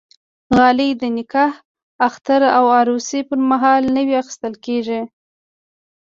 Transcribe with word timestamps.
غالۍ 0.57 0.89
د 1.01 1.03
نکاح، 1.17 1.53
اختر 2.07 2.41
او 2.57 2.65
عروسي 2.79 3.19
پرمهال 3.29 3.83
نوی 3.95 4.15
اخیستل 4.21 4.53
کېږي. 4.65 5.01